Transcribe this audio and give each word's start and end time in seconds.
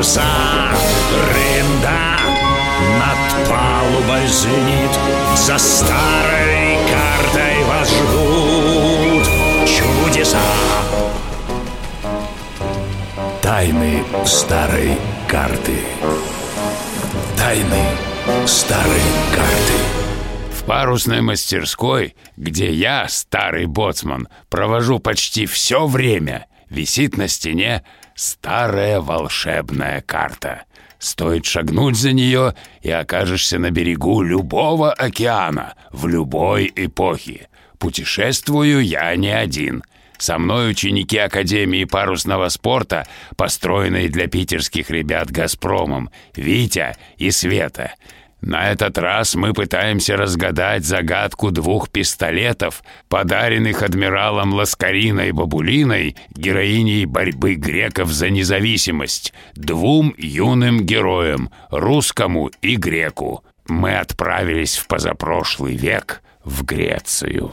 паруса 0.00 0.24
Рында 1.34 2.16
над 2.98 3.48
палубой 3.48 4.26
звенит 4.26 4.90
За 5.36 5.58
старой 5.58 6.78
картой 6.88 7.64
вас 7.64 7.90
ждут 7.90 9.26
чудеса. 9.68 10.40
Тайны 13.42 14.02
старой 14.24 14.96
карты. 15.28 15.76
Тайны 17.36 17.84
старой 18.46 19.02
карты. 19.34 19.78
В 20.58 20.64
парусной 20.64 21.20
мастерской, 21.20 22.14
где 22.36 22.72
я, 22.72 23.06
старый 23.08 23.66
боцман, 23.66 24.28
провожу 24.48 24.98
почти 24.98 25.44
все 25.46 25.86
время, 25.86 26.46
висит 26.70 27.16
на 27.18 27.28
стене 27.28 27.84
старая 28.20 29.00
волшебная 29.00 30.02
карта. 30.02 30.64
Стоит 30.98 31.46
шагнуть 31.46 31.96
за 31.96 32.12
нее, 32.12 32.54
и 32.82 32.90
окажешься 32.90 33.58
на 33.58 33.70
берегу 33.70 34.20
любого 34.22 34.92
океана 34.92 35.74
в 35.90 36.06
любой 36.06 36.70
эпохе. 36.76 37.48
Путешествую 37.78 38.84
я 38.84 39.16
не 39.16 39.30
один. 39.30 39.82
Со 40.18 40.36
мной 40.36 40.72
ученики 40.72 41.16
Академии 41.16 41.84
парусного 41.84 42.50
спорта, 42.50 43.06
построенной 43.36 44.10
для 44.10 44.26
питерских 44.26 44.90
ребят 44.90 45.30
«Газпромом», 45.30 46.10
Витя 46.36 46.96
и 47.16 47.30
Света. 47.30 47.94
На 48.40 48.70
этот 48.70 48.96
раз 48.96 49.34
мы 49.34 49.52
пытаемся 49.52 50.16
разгадать 50.16 50.84
загадку 50.84 51.50
двух 51.50 51.90
пистолетов, 51.90 52.82
подаренных 53.08 53.82
адмиралом 53.82 54.54
Ласкариной 54.54 55.32
Бабулиной, 55.32 56.16
героиней 56.30 57.04
борьбы 57.04 57.54
греков 57.54 58.10
за 58.10 58.30
независимость, 58.30 59.34
двум 59.54 60.14
юным 60.16 60.80
героям, 60.80 61.50
русскому 61.70 62.50
и 62.62 62.76
греку. 62.76 63.44
Мы 63.68 63.98
отправились 63.98 64.78
в 64.78 64.86
позапрошлый 64.86 65.76
век 65.76 66.22
в 66.42 66.64
Грецию. 66.64 67.52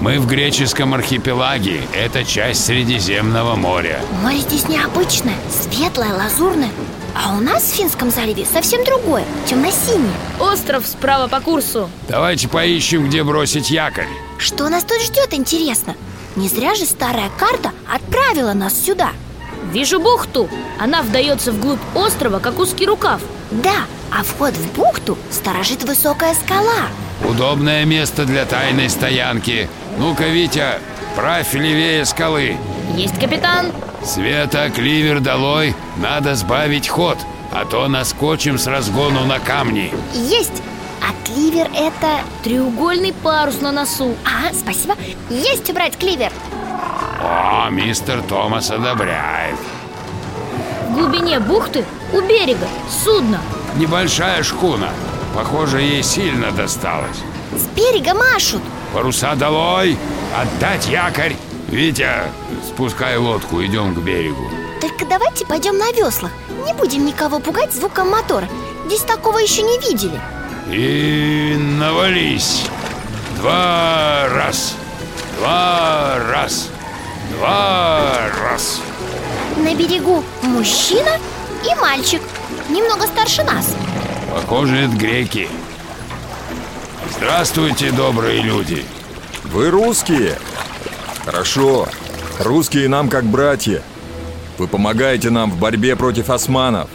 Мы 0.00 0.20
в 0.20 0.26
греческом 0.26 0.94
архипелаге. 0.94 1.80
Это 1.92 2.24
часть 2.24 2.64
Средиземного 2.64 3.56
моря. 3.56 4.00
Море 4.22 4.38
здесь 4.38 4.68
необычное, 4.68 5.36
светлое, 5.50 6.14
лазурное 6.14 6.70
А 7.18 7.34
у 7.34 7.40
нас 7.40 7.62
в 7.62 7.74
Финском 7.74 8.10
заливе 8.10 8.44
совсем 8.44 8.84
другое, 8.84 9.24
темно-синее 9.46 10.12
Остров 10.38 10.86
справа 10.86 11.28
по 11.28 11.40
курсу 11.40 11.88
Давайте 12.08 12.46
поищем, 12.48 13.08
где 13.08 13.24
бросить 13.24 13.70
якорь. 13.70 14.08
Что 14.38 14.68
нас 14.68 14.84
тут 14.84 15.00
ждет, 15.00 15.32
интересно? 15.32 15.94
Не 16.36 16.48
зря 16.48 16.74
же 16.74 16.84
старая 16.84 17.30
карта 17.38 17.70
отправила 17.90 18.52
нас 18.52 18.78
сюда 18.78 19.10
Вижу 19.72 19.98
бухту 19.98 20.48
Она 20.78 21.02
вдается 21.02 21.52
вглубь 21.52 21.80
острова, 21.94 22.38
как 22.38 22.58
узкий 22.58 22.84
рукав 22.86 23.22
Да, 23.50 23.86
а 24.12 24.22
вход 24.22 24.52
в 24.54 24.72
бухту 24.76 25.16
сторожит 25.30 25.84
высокая 25.84 26.34
скала 26.34 26.88
Удобное 27.24 27.86
место 27.86 28.26
для 28.26 28.44
тайной 28.44 28.90
стоянки. 28.90 29.70
Ну-ка, 29.98 30.24
Витя, 30.24 30.80
правь 31.16 31.54
левее 31.54 32.04
скалы. 32.04 32.58
Есть 32.94 33.18
капитан 33.18 33.72
Света, 34.06 34.70
кливер 34.70 35.18
долой, 35.18 35.74
надо 35.96 36.36
сбавить 36.36 36.88
ход, 36.88 37.18
а 37.52 37.64
то 37.64 37.88
наскочим 37.88 38.56
с 38.56 38.68
разгону 38.68 39.24
на 39.24 39.40
камни. 39.40 39.92
Есть! 40.14 40.62
А 41.02 41.12
кливер 41.26 41.68
это... 41.74 42.20
Треугольный 42.44 43.12
парус 43.12 43.60
на 43.60 43.72
носу 43.72 44.14
А, 44.24 44.52
спасибо 44.54 44.94
Есть 45.28 45.68
убрать 45.68 45.96
кливер 45.96 46.32
О, 47.20 47.68
мистер 47.70 48.22
Томас 48.22 48.70
одобряет. 48.70 49.58
В 50.88 50.94
глубине 50.94 51.40
бухты 51.40 51.84
у 52.12 52.20
берега 52.20 52.68
судно 52.88 53.40
Небольшая 53.76 54.42
шхуна. 54.42 54.90
Похоже, 55.34 55.82
ей 55.82 56.02
сильно 56.02 56.50
досталось. 56.52 57.18
С 57.52 57.66
берега 57.76 58.14
машут 58.14 58.62
Паруса 58.94 59.34
долой! 59.34 59.98
Отдать 60.34 60.88
якорь! 60.88 61.36
Витя, 61.68 62.22
спускай 62.66 63.16
лодку, 63.16 63.64
идем 63.64 63.94
к 63.94 63.98
берегу. 63.98 64.48
Только 64.80 65.04
давайте 65.04 65.44
пойдем 65.46 65.78
на 65.78 65.90
веслах 65.92 66.30
Не 66.64 66.72
будем 66.74 67.06
никого 67.06 67.40
пугать 67.40 67.72
звуком 67.72 68.10
мотора 68.10 68.48
Здесь 68.86 69.02
такого 69.02 69.38
еще 69.38 69.62
не 69.62 69.78
видели 69.78 70.20
И 70.70 71.56
навались. 71.56 72.66
Два 73.38 74.28
раз. 74.28 74.74
Два 75.38 76.18
раз. 76.30 76.68
Два 77.36 78.30
раз. 78.42 78.80
На 79.56 79.74
берегу 79.74 80.22
мужчина 80.42 81.18
и 81.64 81.74
мальчик 81.80 82.22
Немного 82.68 83.06
старше 83.06 83.42
нас 83.42 83.74
Похоже, 84.30 84.76
это 84.80 84.94
греки. 84.96 85.48
Здравствуйте, 87.16 87.90
добрые 87.90 88.42
люди. 88.42 88.84
Вы 89.44 89.70
русские? 89.70 90.36
Хорошо. 91.26 91.88
Русские 92.38 92.88
нам 92.88 93.08
как 93.08 93.24
братья. 93.24 93.82
Вы 94.58 94.68
помогаете 94.68 95.30
нам 95.30 95.50
в 95.50 95.58
борьбе 95.58 95.96
против 95.96 96.30
османов. 96.30 96.88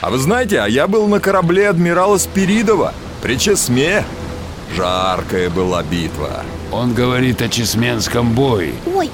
А 0.00 0.10
вы 0.10 0.18
знаете, 0.18 0.60
а 0.60 0.68
я 0.68 0.86
был 0.86 1.08
на 1.08 1.18
корабле 1.18 1.68
адмирала 1.68 2.18
Спиридова 2.18 2.94
при 3.20 3.36
Чесме. 3.36 4.04
Жаркая 4.76 5.50
была 5.50 5.82
битва. 5.82 6.44
Он 6.70 6.94
говорит 6.94 7.42
о 7.42 7.48
Чесменском 7.48 8.32
бое. 8.32 8.72
Ой, 8.86 9.10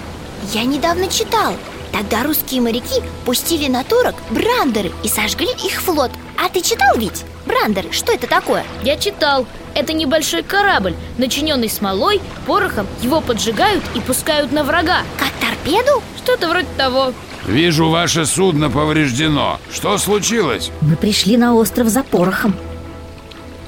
я 0.53 0.65
недавно 0.65 1.09
читал 1.09 1.55
Тогда 1.91 2.23
русские 2.23 2.61
моряки 2.61 3.03
пустили 3.25 3.69
на 3.69 3.83
турок 3.83 4.15
брандеры 4.31 4.93
и 5.03 5.09
сожгли 5.09 5.49
их 5.65 5.81
флот 5.83 6.13
А 6.37 6.49
ты 6.49 6.61
читал 6.61 6.97
ведь? 6.97 7.25
Брандеры, 7.49 7.91
что 7.93 8.13
это 8.13 8.27
такое? 8.27 8.65
Я 8.85 8.97
читал 8.97 9.47
Это 9.75 9.93
небольшой 9.93 10.43
корабль, 10.43 10.95
начиненный 11.17 11.71
смолой, 11.71 12.21
порохом 12.47 12.87
Его 13.03 13.21
поджигают 13.21 13.83
и 13.95 14.01
пускают 14.01 14.53
на 14.53 14.63
врага 14.63 14.99
Как 15.19 15.31
торпеду? 15.41 16.03
Что-то 16.23 16.49
вроде 16.49 16.69
того 16.77 17.13
Вижу, 17.47 17.89
ваше 17.89 18.27
судно 18.27 18.69
повреждено. 18.69 19.59
Что 19.73 19.97
случилось? 19.97 20.71
Мы 20.83 20.97
пришли 20.97 21.39
на 21.39 21.55
остров 21.55 21.89
за 21.89 22.03
порохом. 22.03 22.55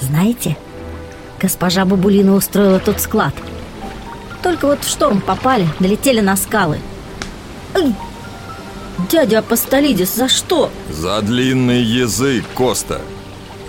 Знаете, 0.00 0.58
госпожа 1.40 1.86
Бабулина 1.86 2.34
устроила 2.34 2.78
тут 2.78 3.00
склад. 3.00 3.32
Только 4.42 4.66
вот 4.66 4.84
в 4.84 4.88
шторм 4.88 5.22
попали, 5.22 5.66
налетели 5.78 6.20
на 6.20 6.36
скалы. 6.36 6.78
Ай! 7.74 7.94
Дядя 9.10 9.38
Апостолидис, 9.38 10.14
за 10.14 10.28
что? 10.28 10.70
За 10.90 11.22
длинный 11.22 11.82
язык, 11.82 12.44
Коста. 12.54 13.00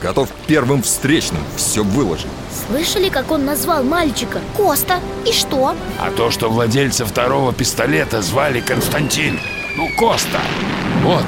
Готов 0.01 0.29
первым 0.47 0.81
встречным 0.81 1.43
все 1.55 1.83
выложить. 1.83 2.27
Слышали, 2.67 3.09
как 3.09 3.29
он 3.29 3.45
назвал 3.45 3.83
мальчика? 3.83 4.39
Коста, 4.57 4.99
и 5.27 5.31
что? 5.31 5.75
А 5.99 6.09
то, 6.11 6.31
что 6.31 6.49
владельца 6.49 7.05
второго 7.05 7.53
пистолета 7.53 8.21
звали 8.23 8.61
Константин. 8.61 9.39
Ну, 9.77 9.87
Коста. 9.97 10.39
Вот. 11.03 11.23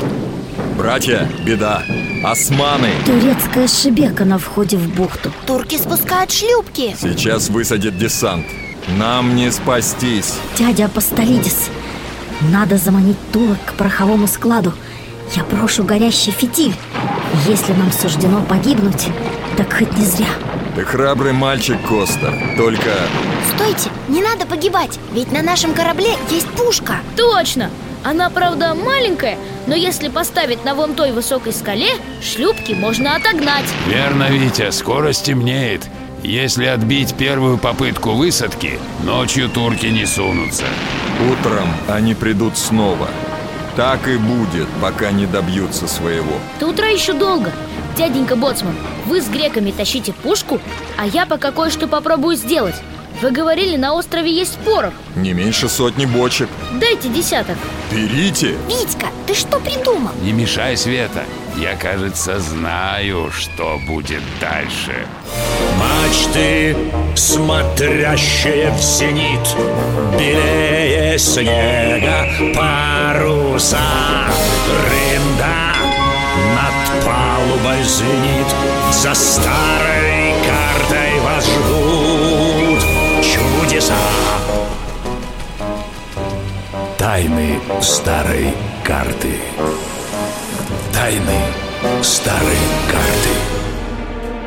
Братья, 0.76 1.30
беда. 1.46 1.84
Османы. 2.24 2.90
Турецкая 3.06 3.68
шибека 3.68 4.26
на 4.26 4.40
входе 4.40 4.78
в 4.78 4.90
бухту. 4.96 5.32
Турки 5.46 5.78
спускают 5.78 6.32
шлюпки 6.32 6.96
Сейчас 7.00 7.50
высадит 7.50 7.98
десант. 7.98 8.48
Нам 8.98 9.36
не 9.36 9.52
спастись. 9.52 10.34
Дядя 10.58 10.86
Апостолидис, 10.86 11.70
надо 12.52 12.78
заманить 12.78 13.18
турок 13.32 13.60
к 13.66 13.74
пороховому 13.74 14.28
складу. 14.28 14.74
Я 15.36 15.44
брошу 15.44 15.84
горящий 15.84 16.32
фитиль. 16.32 16.76
Если 17.48 17.74
нам 17.74 17.92
суждено 17.92 18.42
погибнуть, 18.42 19.10
так 19.58 19.74
хоть 19.74 19.98
не 19.98 20.06
зря. 20.06 20.28
Ты 20.76 20.86
храбрый 20.86 21.34
мальчик, 21.34 21.78
Коста. 21.88 22.34
Только 22.56 22.92
Стойте, 23.54 23.90
не 24.08 24.24
надо 24.24 24.46
погибать 24.48 24.98
Ведь 25.12 25.32
на 25.32 25.44
нашем 25.44 25.74
корабле 25.74 26.16
есть 26.32 26.48
пушка 26.50 26.96
Точно! 27.16 27.70
Она, 28.04 28.30
правда, 28.30 28.74
маленькая, 28.74 29.38
но 29.68 29.76
если 29.76 30.08
поставить 30.08 30.66
на 30.66 30.74
вон 30.74 30.96
той 30.96 31.12
высокой 31.12 31.54
скале, 31.54 31.92
шлюпки 32.22 32.74
можно 32.74 33.16
отогнать 33.16 33.66
Верно, 33.88 34.30
Витя, 34.30 34.72
скоро 34.72 35.14
стемнеет. 35.14 35.82
Если 36.24 36.66
отбить 36.66 37.14
первую 37.16 37.58
попытку 37.58 38.12
высадки, 38.12 38.80
ночью 39.04 39.50
турки 39.50 39.88
не 39.88 40.06
сунутся. 40.06 40.66
утром 41.32 41.68
они 41.88 42.14
придут 42.14 42.58
снова. 42.58 43.10
Так 43.76 44.08
и 44.08 44.18
будет, 44.18 44.68
пока 44.82 45.12
не 45.12 45.26
добьются 45.26 45.88
своего. 45.88 46.34
До 46.60 46.68
утра 46.68 46.88
еще 46.88 47.14
долго 47.14 47.52
Дяденька 47.98 48.36
Боцман, 48.36 48.76
вы 49.06 49.22
с 49.22 49.28
греками 49.28 49.72
тащите 49.72 50.14
пушку, 50.14 50.60
а 50.98 51.06
я 51.08 51.26
пока 51.26 51.52
кое-что 51.52 51.88
попробую 51.88 52.36
сделать 52.36 52.76
Вы 53.22 53.32
говорили, 53.32 53.76
на 53.76 53.94
острове 53.94 54.32
есть 54.32 54.58
порох 54.60 54.94
Не 55.16 55.34
меньше 55.34 55.70
сотни 55.70 56.06
бочек. 56.06 56.50
Дайте 56.80 57.10
десяток 57.10 57.58
Берите! 57.92 58.56
Витька, 58.68 59.08
ты 59.28 59.34
что 59.36 59.60
придумал? 59.60 60.12
Не 60.22 60.34
мешай, 60.34 60.76
Света 60.78 61.24
Я, 61.56 61.76
кажется, 61.76 62.40
знаю, 62.40 63.32
что 63.32 63.80
будет 63.88 64.22
дальше 64.40 65.06
Мачты, 66.14 66.76
смотрящие 67.16 68.70
в 68.70 68.80
зенит 68.80 69.56
Белее 70.20 71.18
снега 71.18 72.28
паруса 72.54 73.80
Рында 74.86 75.74
над 76.54 77.04
палубой 77.04 77.84
звенит 77.84 78.48
За 78.92 79.16
старой 79.16 80.36
картой 80.46 81.20
вас 81.22 81.46
ждут 81.46 82.84
чудеса. 83.24 83.96
Тайны 87.00 87.60
старой 87.82 88.54
карты. 88.84 89.32
Тайны 90.94 91.40
старой 92.04 92.58
карты. 92.92 93.54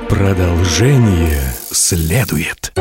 Продолжение 0.08 1.55
следует. 1.70 2.72